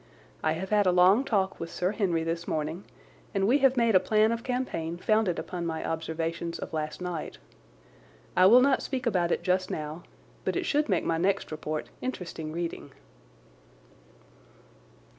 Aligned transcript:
I 0.41 0.53
have 0.53 0.71
had 0.71 0.87
a 0.87 0.91
long 0.91 1.23
talk 1.23 1.59
with 1.59 1.69
Sir 1.69 1.91
Henry 1.91 2.23
this 2.23 2.47
morning, 2.47 2.85
and 3.35 3.45
we 3.47 3.59
have 3.59 3.77
made 3.77 3.93
a 3.93 3.99
plan 3.99 4.31
of 4.31 4.43
campaign 4.43 4.97
founded 4.97 5.37
upon 5.37 5.67
my 5.67 5.85
observations 5.87 6.57
of 6.57 6.73
last 6.73 7.01
night. 7.01 7.37
I 8.35 8.47
will 8.47 8.61
not 8.61 8.81
speak 8.81 9.05
about 9.05 9.31
it 9.31 9.43
just 9.43 9.69
now, 9.69 10.01
but 10.43 10.55
it 10.55 10.65
should 10.65 10.89
make 10.89 11.03
my 11.03 11.19
next 11.19 11.51
report 11.51 11.91
interesting 12.01 12.51
reading. 12.51 12.93